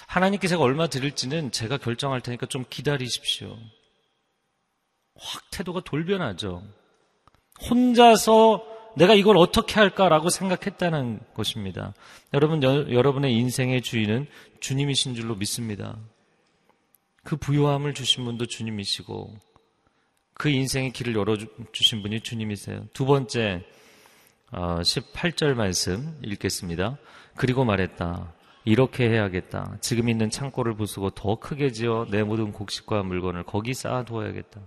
하나님께 0.08 0.48
제가 0.48 0.62
얼마 0.62 0.88
드릴지는 0.88 1.52
제가 1.52 1.78
결정할 1.78 2.22
테니까 2.22 2.46
좀 2.46 2.64
기다리십시오. 2.70 3.58
확 5.18 5.50
태도가 5.52 5.82
돌변하죠. 5.82 6.64
혼자서 7.70 8.64
내가 8.96 9.14
이걸 9.14 9.38
어떻게 9.38 9.76
할까라고 9.76 10.30
생각했다는 10.30 11.20
것입니다. 11.34 11.94
여러분, 12.34 12.64
여, 12.64 12.90
여러분의 12.90 13.34
인생의 13.34 13.82
주인은 13.82 14.28
주님이신 14.60 15.16
줄로 15.16 15.36
믿습니다. 15.36 15.98
그 17.24 17.36
부유함을 17.36 17.94
주신 17.94 18.24
분도 18.26 18.46
주님이시고, 18.46 19.34
그 20.34 20.50
인생의 20.50 20.92
길을 20.92 21.16
열어주신 21.16 22.02
분이 22.02 22.22
주님이세요. 22.22 22.88
두 22.94 23.06
번째, 23.06 23.64
18절 24.52 25.52
어, 25.52 25.56
말씀 25.56 26.18
읽겠습니다. 26.24 26.98
그리고 27.36 27.66
말했다. 27.66 28.34
이렇게 28.64 29.10
해야겠다. 29.10 29.78
지금 29.80 30.10
있는 30.10 30.30
창고를 30.30 30.76
부수고 30.76 31.12
더 31.12 31.36
크게 31.36 31.72
지어 31.72 32.08
내 32.10 32.24
모든 32.24 32.52
곡식과 32.52 33.04
물건을 33.04 33.44
거기 33.44 33.74
쌓아두어야겠다. 33.74 34.62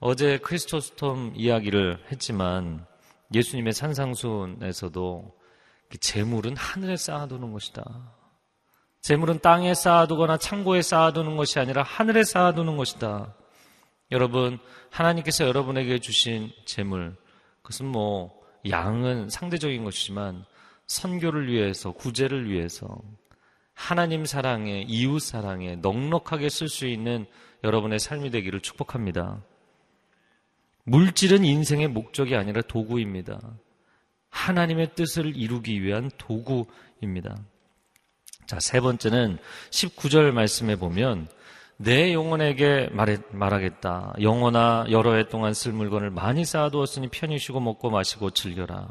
어제 0.00 0.38
크리스토스톰 0.38 1.32
이야기를 1.34 2.04
했지만 2.12 2.86
예수님의 3.34 3.72
산상순에서도 3.72 5.34
그 5.90 5.98
재물은 5.98 6.56
하늘에 6.56 6.96
쌓아두는 6.96 7.52
것이다. 7.52 8.14
재물은 9.00 9.40
땅에 9.40 9.74
쌓아두거나 9.74 10.36
창고에 10.36 10.82
쌓아두는 10.82 11.36
것이 11.36 11.58
아니라 11.58 11.82
하늘에 11.82 12.22
쌓아두는 12.22 12.76
것이다. 12.76 13.34
여러분, 14.12 14.60
하나님께서 14.90 15.44
여러분에게 15.46 15.98
주신 15.98 16.52
재물, 16.64 17.16
그것은 17.62 17.86
뭐, 17.86 18.38
양은 18.68 19.30
상대적인 19.30 19.82
것이지만, 19.82 20.44
선교를 20.86 21.48
위해서, 21.48 21.90
구제를 21.92 22.48
위해서, 22.48 22.88
하나님 23.74 24.24
사랑에, 24.24 24.82
이웃 24.82 25.18
사랑에 25.20 25.76
넉넉하게 25.76 26.48
쓸 26.48 26.68
수 26.68 26.86
있는 26.86 27.26
여러분의 27.64 27.98
삶이 27.98 28.30
되기를 28.30 28.60
축복합니다. 28.60 29.42
물질은 30.88 31.44
인생의 31.44 31.88
목적이 31.88 32.36
아니라 32.36 32.62
도구입니다. 32.62 33.38
하나님의 34.30 34.94
뜻을 34.94 35.36
이루기 35.36 35.82
위한 35.82 36.10
도구입니다. 36.16 37.36
자, 38.46 38.58
세 38.60 38.80
번째는 38.80 39.38
19절 39.70 40.32
말씀에 40.32 40.76
보면 40.76 41.28
내 41.76 42.12
영혼에게 42.12 42.88
말해, 42.92 43.18
말하겠다. 43.30 44.14
영혼아 44.20 44.86
여러 44.90 45.14
해 45.14 45.28
동안 45.28 45.52
쓸 45.52 45.72
물건을 45.72 46.10
많이 46.10 46.44
쌓아두었으니 46.44 47.08
편히 47.08 47.38
쉬고 47.38 47.60
먹고 47.60 47.90
마시고 47.90 48.30
즐겨라. 48.30 48.88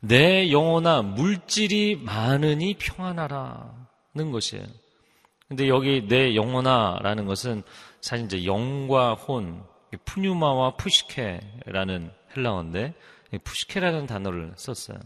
내 0.00 0.50
영혼아 0.50 1.02
물질이 1.02 1.96
많으니 2.02 2.74
평안하라는 2.74 4.32
것이에요. 4.32 4.64
근데 5.48 5.68
여기 5.68 6.06
내 6.06 6.34
영혼아라는 6.34 7.26
것은 7.26 7.62
사실 8.00 8.26
이제 8.26 8.44
영과 8.44 9.14
혼, 9.14 9.62
푸뉴마와 10.04 10.76
푸시케라는 10.76 12.10
헬라어인데 12.36 12.94
푸시케라는 13.44 14.06
단어를 14.06 14.52
썼어요. 14.56 14.98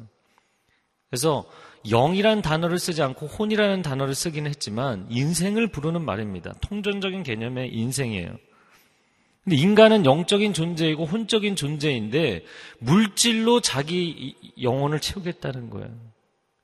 그래서 1.10 1.44
영이란 1.88 2.42
단어를 2.42 2.78
쓰지 2.78 3.02
않고 3.02 3.26
혼이라는 3.26 3.82
단어를 3.82 4.14
쓰긴 4.14 4.46
했지만 4.46 5.06
인생을 5.10 5.68
부르는 5.68 6.02
말입니다. 6.04 6.54
통전적인 6.60 7.22
개념의 7.22 7.72
인생이에요. 7.72 8.36
근데 9.44 9.56
인간은 9.56 10.06
영적인 10.06 10.54
존재이고 10.54 11.04
혼적인 11.04 11.54
존재인데 11.54 12.44
물질로 12.78 13.60
자기 13.60 14.34
영혼을 14.60 15.00
채우겠다는 15.00 15.68
거예요. 15.70 15.90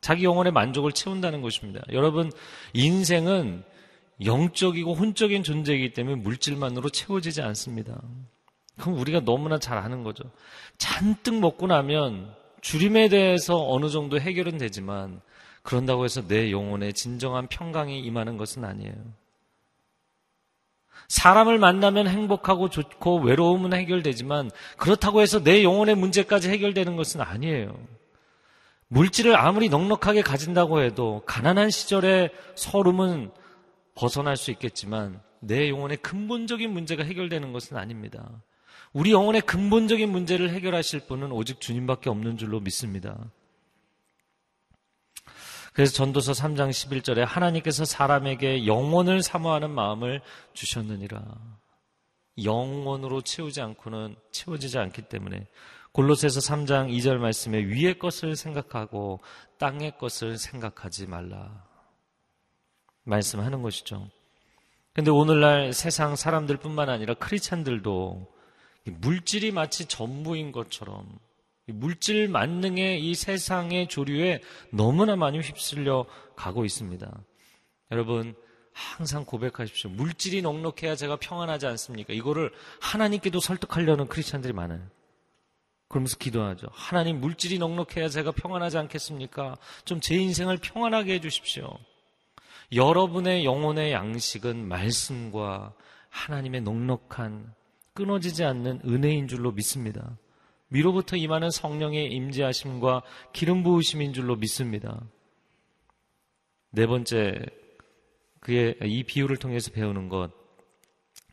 자기 0.00 0.24
영혼의 0.24 0.52
만족을 0.52 0.92
채운다는 0.92 1.42
것입니다. 1.42 1.82
여러분, 1.92 2.32
인생은 2.72 3.62
영적이고 4.24 4.94
혼적인 4.94 5.42
존재이기 5.42 5.92
때문에 5.92 6.16
물질만으로 6.16 6.90
채워지지 6.90 7.42
않습니다. 7.42 8.00
그럼 8.78 8.98
우리가 8.98 9.20
너무나 9.20 9.58
잘 9.58 9.78
아는 9.78 10.02
거죠. 10.02 10.24
잔뜩 10.78 11.38
먹고 11.38 11.66
나면 11.66 12.34
주림에 12.60 13.08
대해서 13.08 13.56
어느 13.70 13.88
정도 13.88 14.20
해결은 14.20 14.58
되지만 14.58 15.20
그런다고 15.62 16.04
해서 16.04 16.26
내 16.26 16.50
영혼에 16.50 16.92
진정한 16.92 17.46
평강이 17.46 18.00
임하는 18.00 18.36
것은 18.36 18.64
아니에요. 18.64 18.94
사람을 21.08 21.58
만나면 21.58 22.06
행복하고 22.06 22.70
좋고 22.70 23.20
외로움은 23.20 23.72
해결되지만 23.72 24.50
그렇다고 24.76 25.20
해서 25.20 25.42
내 25.42 25.64
영혼의 25.64 25.96
문제까지 25.96 26.48
해결되는 26.50 26.96
것은 26.96 27.20
아니에요. 27.20 27.76
물질을 28.88 29.36
아무리 29.36 29.68
넉넉하게 29.68 30.22
가진다고 30.22 30.82
해도 30.82 31.22
가난한 31.26 31.70
시절의 31.70 32.30
서름은 32.54 33.30
벗어날 33.94 34.36
수 34.36 34.50
있겠지만 34.50 35.20
내 35.40 35.68
영혼의 35.68 35.98
근본적인 35.98 36.70
문제가 36.70 37.04
해결되는 37.04 37.52
것은 37.52 37.76
아닙니다. 37.76 38.42
우리 38.92 39.12
영혼의 39.12 39.42
근본적인 39.42 40.10
문제를 40.10 40.50
해결하실 40.50 41.06
분은 41.06 41.32
오직 41.32 41.60
주님밖에 41.60 42.10
없는 42.10 42.36
줄로 42.36 42.60
믿습니다. 42.60 43.30
그래서 45.72 45.92
전도서 45.92 46.32
3장 46.32 46.70
11절에 46.70 47.24
하나님께서 47.24 47.84
사람에게 47.84 48.66
영혼을 48.66 49.22
사모하는 49.22 49.70
마음을 49.70 50.20
주셨느니라. 50.52 51.22
영혼으로 52.42 53.22
채우지 53.22 53.60
않고는 53.60 54.16
채워지지 54.32 54.78
않기 54.78 55.02
때문에 55.02 55.46
골로새서 55.92 56.40
3장 56.40 56.90
2절 56.90 57.18
말씀에 57.18 57.58
위의 57.58 57.98
것을 57.98 58.36
생각하고 58.36 59.20
땅의 59.58 59.98
것을 59.98 60.38
생각하지 60.38 61.06
말라. 61.06 61.69
말씀하는 63.04 63.62
것이죠. 63.62 64.08
근데 64.92 65.10
오늘날 65.10 65.72
세상 65.72 66.16
사람들뿐만 66.16 66.88
아니라 66.88 67.14
크리찬들도 67.14 68.26
물질이 68.84 69.52
마치 69.52 69.86
전부인 69.86 70.52
것처럼 70.52 71.06
물질 71.66 72.28
만능의 72.28 73.04
이 73.04 73.14
세상의 73.14 73.88
조류에 73.88 74.40
너무나 74.72 75.14
많이 75.14 75.38
휩쓸려 75.38 76.06
가고 76.34 76.64
있습니다. 76.64 77.08
여러분, 77.92 78.34
항상 78.72 79.24
고백하십시오. 79.24 79.90
물질이 79.90 80.42
넉넉해야 80.42 80.96
제가 80.96 81.16
평안하지 81.16 81.66
않습니까? 81.66 82.12
이거를 82.12 82.50
하나님께도 82.80 83.38
설득하려는 83.40 84.08
크리스찬들이 84.08 84.52
많아요. 84.52 84.80
그러면서 85.88 86.16
기도하죠. 86.16 86.68
하나님 86.72 87.20
물질이 87.20 87.58
넉넉해야 87.58 88.08
제가 88.08 88.30
평안하지 88.32 88.78
않겠습니까? 88.78 89.56
좀 89.84 90.00
제 90.00 90.16
인생을 90.16 90.58
평안하게 90.58 91.14
해주십시오. 91.14 91.78
여러분의 92.72 93.44
영혼의 93.44 93.92
양식은 93.92 94.68
말씀과 94.68 95.74
하나님의 96.08 96.62
넉넉한 96.62 97.52
끊어지지 97.94 98.44
않는 98.44 98.80
은혜인 98.84 99.28
줄로 99.28 99.52
믿습니다. 99.52 100.18
위로부터 100.70 101.16
임하는 101.16 101.50
성령의 101.50 102.12
임재하심과 102.12 103.02
기름 103.32 103.62
부으심인 103.62 104.12
줄로 104.12 104.36
믿습니다. 104.36 105.00
네 106.70 106.86
번째, 106.86 107.40
그의 108.38 108.76
이 108.84 109.02
비유를 109.02 109.36
통해서 109.36 109.72
배우는 109.72 110.08
것. 110.08 110.30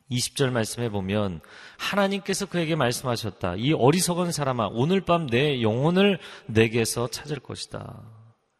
20절 0.09 0.51
말씀해 0.51 0.89
보면 0.89 1.41
하나님께서 1.77 2.47
그에게 2.47 2.75
말씀하셨다. 2.75 3.55
이 3.57 3.73
어리석은 3.73 4.31
사람아, 4.31 4.69
오늘 4.71 5.01
밤 5.01 5.27
내 5.27 5.61
영혼을 5.61 6.17
내게서 6.47 7.09
찾을 7.09 7.39
것이다. 7.39 8.01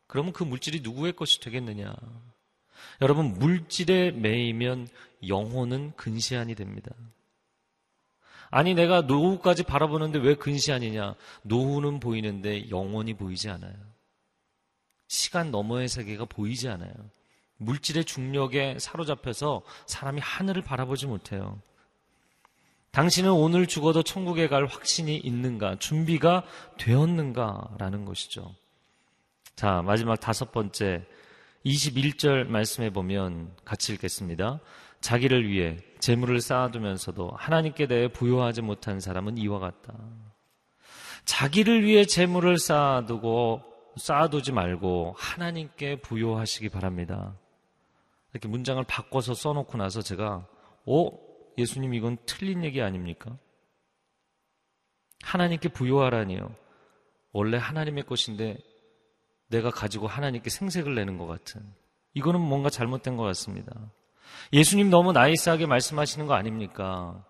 그러면 0.07 0.33
그 0.33 0.43
물질이 0.43 0.81
누구의 0.81 1.13
것이 1.13 1.39
되겠느냐? 1.39 1.95
여러분, 3.01 3.33
물질에 3.33 4.11
매이면 4.11 4.87
영혼은 5.27 5.93
근시안이 5.95 6.55
됩니다. 6.55 6.91
아니 8.49 8.73
내가 8.73 9.01
노후까지 9.01 9.63
바라보는데 9.63 10.19
왜 10.19 10.35
근시안이냐? 10.35 11.15
노후는 11.43 11.99
보이는데 11.99 12.69
영원히 12.69 13.13
보이지 13.13 13.49
않아요. 13.49 13.73
시간 15.07 15.51
너머의 15.51 15.87
세계가 15.87 16.25
보이지 16.25 16.69
않아요. 16.69 16.91
물질의 17.57 18.05
중력에 18.05 18.77
사로잡혀서 18.79 19.63
사람이 19.85 20.21
하늘을 20.21 20.61
바라보지 20.61 21.07
못해요. 21.07 21.59
당신은 22.91 23.31
오늘 23.31 23.67
죽어도 23.67 24.01
천국에 24.01 24.47
갈 24.47 24.65
확신이 24.65 25.17
있는가? 25.17 25.77
준비가 25.77 26.43
되었는가? 26.77 27.75
라는 27.77 28.05
것이죠. 28.05 28.55
자, 29.55 29.81
마지막 29.83 30.19
다섯 30.19 30.51
번째 30.51 31.05
21절 31.67 32.47
말씀해 32.47 32.91
보면 32.91 33.53
같이 33.65 33.93
읽겠습니다. 33.93 34.59
자기를 35.01 35.49
위해 35.49 35.77
재물을 35.99 36.39
쌓아두면서도 36.39 37.31
하나님께 37.35 37.87
대해 37.87 38.07
부여하지 38.07 38.61
못한 38.61 38.99
사람은 38.99 39.37
이와 39.37 39.59
같다. 39.59 39.93
자기를 41.25 41.83
위해 41.83 42.05
재물을 42.05 42.57
쌓아두고 42.57 43.61
쌓아두지 43.97 44.53
말고 44.53 45.15
하나님께 45.17 46.01
부여하시기 46.01 46.69
바랍니다. 46.69 47.37
이렇게 48.31 48.47
문장을 48.47 48.81
바꿔서 48.85 49.33
써놓고 49.33 49.77
나서 49.77 50.01
제가 50.01 50.47
오 50.85 51.19
예수님 51.57 51.93
이건 51.93 52.17
틀린 52.25 52.63
얘기 52.63 52.81
아닙니까? 52.81 53.37
하나님께 55.23 55.69
부여하라니요. 55.69 56.55
원래 57.33 57.57
하나님의 57.57 58.05
것인데 58.05 58.57
내가 59.49 59.69
가지고 59.71 60.07
하나님께 60.07 60.49
생색을 60.49 60.95
내는 60.95 61.17
것 61.17 61.25
같은 61.27 61.61
이거는 62.13 62.41
뭔가 62.41 62.69
잘못된 62.69 63.17
것 63.17 63.23
같습니다. 63.23 63.73
예수님 64.53 64.89
너무 64.89 65.11
나이스하게 65.11 65.65
말씀하시는 65.65 66.27
거 66.27 66.33
아닙니까? 66.33 67.23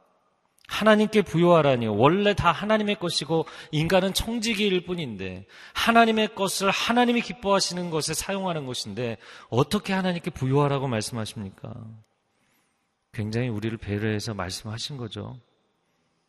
하나님께 0.67 1.21
부여하라니요. 1.21 1.95
원래 1.95 2.33
다 2.33 2.51
하나님의 2.51 2.99
것이고 2.99 3.45
인간은 3.71 4.13
청지기일 4.13 4.85
뿐인데 4.85 5.45
하나님의 5.73 6.35
것을 6.35 6.69
하나님이 6.69 7.21
기뻐하시는 7.21 7.89
것에 7.89 8.13
사용하는 8.13 8.65
것인데 8.65 9.17
어떻게 9.49 9.93
하나님께 9.93 10.31
부여하라고 10.31 10.87
말씀하십니까? 10.87 11.73
굉장히 13.13 13.47
우리를 13.47 13.77
배려해서 13.77 14.33
말씀하신 14.33 14.97
거죠. 14.97 15.39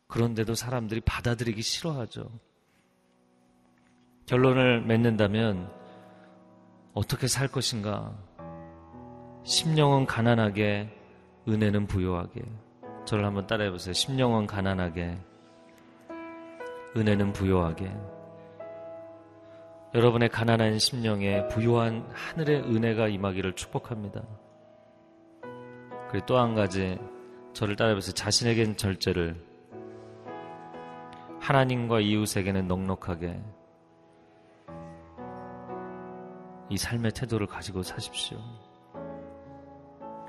그런데도 0.07 0.55
사람들이 0.55 1.01
받아들이기 1.01 1.61
싫어하죠. 1.61 2.31
결론을 4.25 4.81
맺는다면 4.81 5.78
어떻게 6.93 7.27
살 7.27 7.47
것인가? 7.47 8.13
심령은 9.43 10.05
가난하게, 10.05 10.89
은혜는 11.47 11.87
부요하게. 11.87 12.41
저를 13.05 13.25
한번 13.25 13.47
따라해 13.47 13.71
보세요. 13.71 13.93
심령은 13.93 14.47
가난하게, 14.47 15.17
은혜는 16.95 17.33
부요하게. 17.33 17.91
여러분의 19.95 20.29
가난한 20.29 20.77
심령에 20.77 21.47
부요한 21.47 22.07
하늘의 22.13 22.61
은혜가 22.61 23.07
임하기를 23.07 23.53
축복합니다. 23.53 24.21
그리고 26.09 26.25
또 26.25 26.37
한 26.37 26.53
가지, 26.53 26.99
저를 27.53 27.75
따라해 27.75 27.95
보세요. 27.95 28.13
자신에겐 28.13 28.77
절제를, 28.77 29.43
하나님과 31.39 32.01
이웃에게는 32.01 32.67
넉넉하게, 32.67 33.39
이 36.69 36.77
삶의 36.77 37.11
태도를 37.13 37.47
가지고 37.47 37.83
사십시오. 37.83 38.37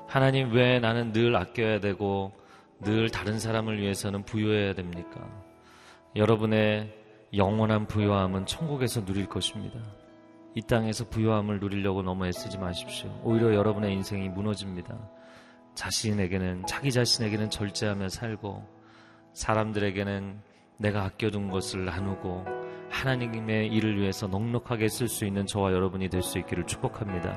하나님 0.07 0.51
왜 0.51 0.79
나는 0.79 1.13
늘 1.13 1.35
아껴야 1.35 1.79
되고 1.79 2.31
늘 2.81 3.09
다른 3.09 3.39
사람을 3.39 3.79
위해서는 3.79 4.23
부유해야 4.23 4.73
됩니까? 4.73 5.21
여러분의 6.15 6.93
영원한 7.33 7.85
부유함은 7.85 8.45
천국에서 8.45 9.05
누릴 9.05 9.27
것입니다. 9.29 9.79
이 10.53 10.61
땅에서 10.61 11.07
부유함을 11.07 11.61
누리려고 11.61 12.01
너무 12.01 12.25
애쓰지 12.27 12.57
마십시오. 12.57 13.09
오히려 13.23 13.53
여러분의 13.53 13.93
인생이 13.93 14.27
무너집니다. 14.29 14.97
자신에게는, 15.75 16.65
자기 16.65 16.91
자신에게는 16.91 17.49
절제하며 17.49 18.09
살고, 18.09 18.67
사람들에게는 19.31 20.41
내가 20.77 21.05
아껴둔 21.05 21.49
것을 21.49 21.85
나누고, 21.85 22.60
하나님의 22.91 23.67
일을 23.67 23.99
위해서 23.99 24.27
넉넉하게 24.27 24.89
쓸 24.89 25.07
수 25.07 25.25
있는 25.25 25.45
저와 25.45 25.71
여러분이 25.71 26.09
될 26.09 26.21
수 26.21 26.37
있기를 26.39 26.65
축복합니다. 26.67 27.35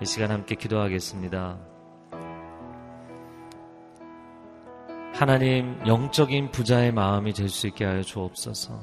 이 0.00 0.06
시간 0.06 0.30
함께 0.30 0.54
기도하겠습니다. 0.54 1.58
하나님, 5.14 5.80
영적인 5.86 6.50
부자의 6.50 6.92
마음이 6.92 7.32
될 7.32 7.48
수 7.48 7.66
있게 7.68 7.84
하여 7.84 8.02
주옵소서. 8.02 8.78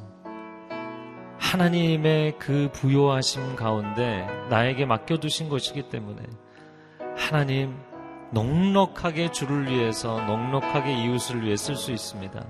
하나님의 1.37 2.37
그 2.39 2.69
부요하심 2.71 3.55
가운데 3.55 4.25
나에게 4.49 4.85
맡겨두신 4.85 5.49
것이기 5.49 5.89
때문에 5.89 6.21
하나님 7.17 7.75
넉넉하게 8.31 9.31
주를 9.31 9.69
위해서 9.69 10.21
넉넉하게 10.25 11.03
이웃을 11.03 11.43
위해 11.43 11.57
쓸 11.57 11.75
수 11.75 11.91
있습니다. 11.91 12.45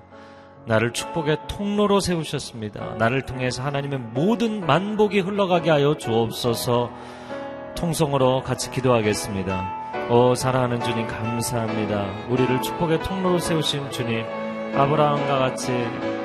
나를 0.66 0.94
축복의 0.94 1.38
통로로 1.48 2.00
세우셨습니다. 2.00 2.96
나를 2.98 3.24
통해서 3.24 3.64
하나님의 3.64 4.00
모든 4.00 4.66
만복이 4.66 5.20
흘러가게 5.20 5.70
하여 5.70 5.98
주옵소서 5.98 6.92
통성으로 7.76 8.44
같이 8.44 8.70
기도하겠습니다. 8.70 9.82
오 10.10 10.36
사랑하는 10.36 10.82
주님 10.82 11.08
감사합니다. 11.08 12.06
우리를 12.30 12.62
축복의 12.62 13.02
통로로 13.02 13.40
세우신 13.40 13.90
주님 13.92 14.26
아브라함과 14.76 15.40
같이 15.40 15.72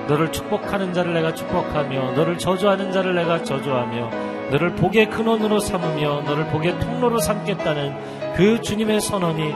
너를 0.09 0.31
축복하는 0.31 0.93
자를 0.93 1.15
내가 1.15 1.35
축복하며 1.35 2.13
너를 2.13 2.39
저주하는 2.39 2.93
자를 2.93 3.15
내가 3.15 3.43
저주하며 3.43 4.11
너를 4.51 4.77
복의 4.77 5.11
근원으로 5.11 5.59
삼으며 5.59 6.23
너를 6.23 6.47
복의 6.49 6.79
통로로 6.79 7.19
삼겠다는 7.19 8.35
그 8.35 8.61
주님의 8.61 9.01
선언이 9.01 9.53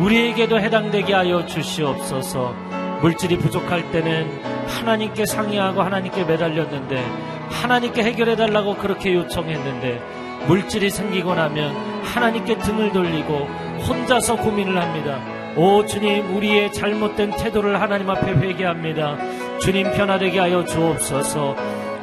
우리에게도 0.00 0.58
해당되게 0.58 1.14
하여 1.14 1.46
주시옵소서. 1.46 2.73
물질이 3.04 3.36
부족할 3.36 3.90
때는 3.90 4.40
하나님께 4.66 5.26
상의하고 5.26 5.82
하나님께 5.82 6.24
매달렸는데 6.24 7.04
하나님께 7.50 8.02
해결해 8.02 8.34
달라고 8.34 8.76
그렇게 8.76 9.12
요청했는데 9.12 10.00
물질이 10.46 10.88
생기고 10.88 11.34
나면 11.34 11.74
하나님께 12.02 12.56
등을 12.56 12.92
돌리고 12.92 13.46
혼자서 13.86 14.36
고민을 14.36 14.80
합니다. 14.80 15.20
오 15.54 15.84
주님 15.84 16.34
우리의 16.34 16.72
잘못된 16.72 17.32
태도를 17.32 17.78
하나님 17.78 18.08
앞에 18.08 18.32
회개합니다. 18.32 19.18
주님 19.58 19.92
편하되게 19.92 20.38
하여 20.38 20.64
주옵소서. 20.64 21.56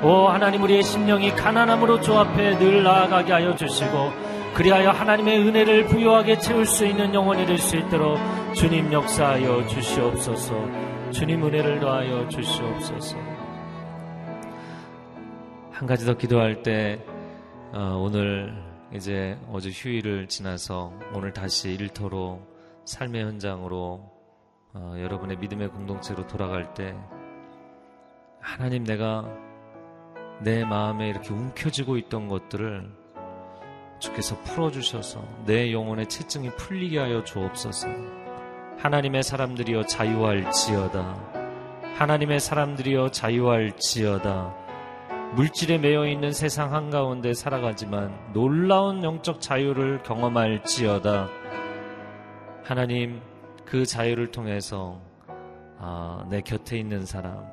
오 0.03 0.27
하나님 0.27 0.61
우리의 0.61 0.83
심령이 0.83 1.31
가난함으로 1.31 2.01
주 2.01 2.15
앞에 2.15 2.59
늘 2.59 2.83
나아가게 2.83 3.33
하여 3.33 3.55
주시고 3.55 4.13
그리하여 4.53 4.91
하나님의 4.91 5.39
은혜를 5.39 5.85
부여하게 5.85 6.37
채울 6.37 6.67
수 6.67 6.85
있는 6.85 7.11
영혼이 7.11 7.47
될 7.47 7.57
수 7.57 7.75
있도록 7.75 8.19
주님 8.53 8.93
역사하여 8.93 9.65
주시옵소서. 9.65 10.90
주님 11.11 11.43
은혜를 11.43 11.79
더하여 11.81 12.27
주시옵소서. 12.29 13.17
한 15.71 15.87
가지 15.87 16.05
더 16.05 16.15
기도할 16.15 16.63
때 16.63 17.03
어, 17.73 17.97
오늘 18.01 18.53
이제 18.93 19.37
어제 19.51 19.69
휴일을 19.69 20.27
지나서 20.27 20.93
오늘 21.13 21.33
다시 21.33 21.73
일터로 21.73 22.41
삶의 22.85 23.23
현장으로 23.23 24.09
어, 24.73 24.95
여러분의 24.97 25.37
믿음의 25.37 25.69
공동체로 25.69 26.25
돌아갈 26.27 26.73
때 26.73 26.95
하나님 28.39 28.85
내가 28.85 29.25
내 30.41 30.63
마음에 30.63 31.09
이렇게 31.09 31.33
움켜쥐고 31.33 31.97
있던 31.97 32.29
것들을 32.29 32.89
주께서 33.99 34.39
풀어주셔서 34.43 35.23
내 35.45 35.73
영혼의 35.73 36.07
채증이 36.07 36.55
풀리게 36.55 36.97
하여 36.99 37.23
주옵소서. 37.23 38.20
하나님의 38.81 39.21
사람들이여 39.23 39.83
자유할지어다. 39.85 41.15
하나님의 41.97 42.39
사람들이여 42.39 43.11
자유할지어다. 43.11 44.55
물질에 45.35 45.77
매여 45.77 46.07
있는 46.07 46.33
세상 46.33 46.73
한가운데 46.73 47.33
살아가지만 47.33 48.11
놀라운 48.33 49.03
영적 49.03 49.39
자유를 49.39 50.01
경험할지어다. 50.03 51.29
하나님 52.63 53.21
그 53.65 53.85
자유를 53.85 54.31
통해서 54.31 54.99
아, 55.77 56.25
내 56.29 56.41
곁에 56.41 56.77
있는 56.77 57.05
사람, 57.05 57.43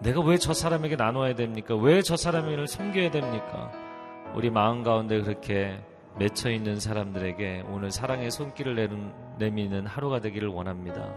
내가 0.00 0.20
왜 0.20 0.36
저 0.38 0.52
사람에게 0.52 0.96
나눠야 0.96 1.34
됩니까? 1.34 1.74
왜 1.76 2.02
저 2.02 2.16
사람을 2.16 2.66
섬겨야 2.66 3.10
됩니까? 3.10 3.70
우리 4.34 4.50
마음 4.50 4.82
가운데 4.82 5.20
그렇게 5.22 5.78
맺혀 6.18 6.50
있는 6.50 6.78
사람들에게 6.78 7.64
오늘 7.70 7.90
사랑의 7.90 8.30
손길을 8.30 8.88
내미는 9.38 9.86
하루가 9.86 10.20
되기를 10.20 10.48
원합니다. 10.48 11.08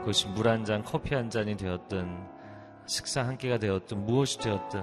그것이 0.00 0.28
물 0.28 0.48
한 0.48 0.64
잔, 0.64 0.82
커피 0.84 1.14
한 1.14 1.28
잔이 1.28 1.56
되었든, 1.56 2.06
식사 2.86 3.22
한 3.22 3.36
끼가 3.36 3.58
되었든, 3.58 4.06
무엇이 4.06 4.38
되었든, 4.38 4.82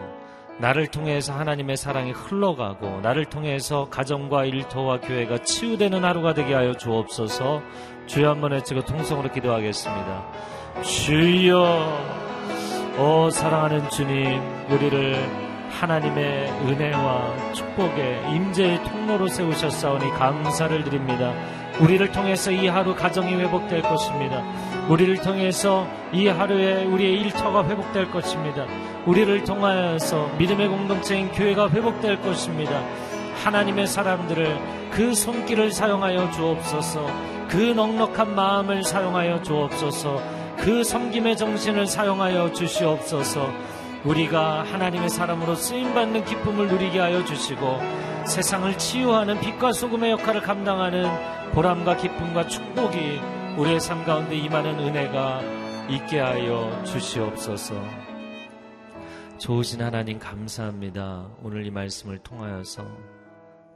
나를 0.60 0.88
통해서 0.88 1.34
하나님의 1.34 1.78
사랑이 1.78 2.12
흘러가고, 2.12 3.02
나를 3.02 3.25
통해서 3.25 3.89
가정과 3.89 4.45
일터와 4.45 4.99
교회가 4.99 5.39
치유되는 5.39 6.04
하루가 6.04 6.34
되게 6.34 6.54
하여 6.54 6.73
주옵소서, 6.73 7.62
주여 8.08 8.30
한번 8.30 8.52
외치고 8.52 8.84
통성으로 8.84 9.32
기도하겠습니다. 9.32 10.32
주여, 10.84 12.19
오 12.99 13.30
사랑하는 13.30 13.89
주님 13.89 14.41
우리를 14.69 15.48
하나님의 15.69 16.49
은혜와 16.67 17.53
축복의 17.53 18.34
임재의 18.34 18.84
통로로 18.84 19.27
세우셨사오니 19.27 20.12
감사를 20.12 20.84
드립니다. 20.84 21.34
우리를 21.79 22.12
통해서 22.12 22.51
이 22.51 22.67
하루 22.67 22.95
가정이 22.95 23.34
회복될 23.36 23.82
것입니다. 23.82 24.43
우리를 24.89 25.17
통해서 25.21 25.88
이 26.12 26.27
하루에 26.27 26.84
우리의 26.84 27.21
일터가 27.21 27.67
회복될 27.67 28.12
것입니다. 28.12 28.65
우리를 29.05 29.43
통하여서 29.43 30.32
믿음의 30.38 30.67
공동체인 30.67 31.32
교회가 31.32 31.69
회복될 31.69 32.21
것입니다. 32.21 32.84
하나님의 33.43 33.88
사람들을 33.88 34.89
그 34.91 35.13
손길을 35.13 35.71
사용하여 35.71 36.32
주옵소서. 36.32 37.05
그 37.47 37.55
넉넉한 37.58 38.36
마음을 38.36 38.84
사용하여 38.84 39.41
주옵소서. 39.43 40.39
그 40.58 40.84
섬김의 40.84 41.38
정신을 41.38 41.88
사용하여 41.88 42.51
주시옵소서 42.51 43.49
우리가 44.05 44.63
하나님의 44.63 45.09
사람으로 45.09 45.55
쓰임받는 45.55 46.23
기쁨을 46.23 46.67
누리게 46.67 46.99
하여 46.99 47.23
주시고 47.25 47.79
세상을 48.25 48.77
치유하는 48.77 49.39
빛과 49.41 49.73
소금의 49.73 50.12
역할을 50.12 50.41
감당하는 50.41 51.05
보람과 51.51 51.97
기쁨과 51.97 52.47
축복이 52.47 53.19
우리의 53.57 53.79
삶 53.79 54.05
가운데 54.05 54.38
임하는 54.38 54.79
은혜가 54.79 55.41
있게 55.89 56.19
하여 56.19 56.83
주시옵소서. 56.85 57.75
좋으신 59.38 59.81
하나님 59.81 60.19
감사합니다. 60.19 61.29
오늘 61.43 61.65
이 61.65 61.71
말씀을 61.71 62.19
통하여서 62.19 62.85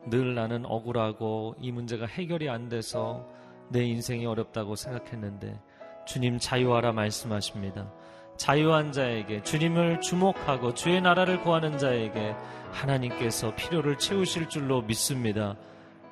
늘 0.08 0.36
나는 0.36 0.66
억울하고 0.66 1.56
이 1.60 1.72
문제가 1.72 2.06
해결이 2.06 2.50
안 2.50 2.70
돼서 2.70 3.28
내 3.70 3.84
인생이 3.84 4.26
어렵다고 4.26 4.76
생각했는데 4.76 5.60
주님 6.06 6.38
자유하라 6.38 6.92
말씀하십니다. 6.92 7.92
자유한 8.38 8.92
자에게 8.92 9.44
주님을 9.44 10.02
주목하고 10.02 10.74
주의 10.74 11.02
나라를 11.02 11.42
구하는 11.42 11.78
자에게 11.78 12.36
하나님께서 12.72 13.56
필요를 13.56 13.98
채우실 13.98 14.50
줄로 14.50 14.82
믿습니다. 14.82 15.56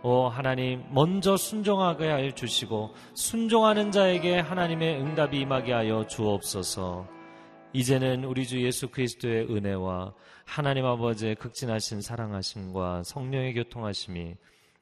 오 0.04 0.28
하나님 0.28 0.84
먼저 0.92 1.38
순종하게 1.38 2.10
하여 2.10 2.32
주시고 2.32 2.94
순종하는 3.14 3.92
자에게 3.92 4.40
하나님의 4.40 5.00
응답이 5.00 5.40
임하게 5.40 5.74
하여 5.74 6.08
주옵소서. 6.08 7.08
이제는 7.74 8.26
우리 8.26 8.46
주 8.46 8.62
예수 8.64 8.90
그리스도의 8.90 9.46
은혜와 9.50 10.14
하나님 10.46 10.86
아버지의 10.86 11.36
극진하신 11.36 12.02
사랑하심과 12.02 13.04
성령의 13.04 13.54
교통하심이 13.54 14.36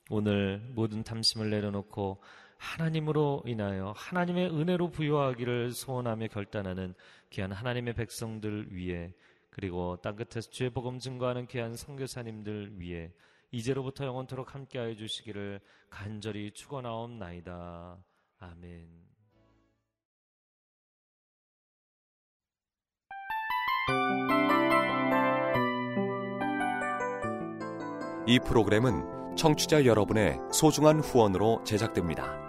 오늘 0.09 0.61
모든 0.73 1.03
탐심을 1.03 1.49
내려놓고 1.49 2.17
하나님으로 2.57 3.43
인하여 3.45 3.93
하나님의 3.95 4.49
은혜로 4.49 4.91
부여하기를 4.91 5.71
소원하며 5.71 6.27
결단하는 6.27 6.93
귀한 7.29 7.51
하나님의 7.51 7.93
백성들 7.93 8.73
위해 8.73 9.13
그리고 9.49 9.97
땅끝에서 10.01 10.49
주의 10.49 10.69
복음 10.69 10.99
증거하는 10.99 11.47
귀한 11.47 11.75
선교사님들 11.75 12.79
위해 12.79 13.11
이제로부터 13.51 14.05
영원토록 14.05 14.53
함께하여 14.53 14.95
주시기를 14.95 15.59
간절히 15.89 16.51
축원하옵나이다. 16.51 17.97
아멘. 18.39 19.09
이 28.27 28.39
프로그램은 28.45 29.35
청취자 29.35 29.85
여러분의 29.85 30.37
소중한 30.53 30.99
후원으로 30.99 31.63
제작됩니다. 31.63 32.48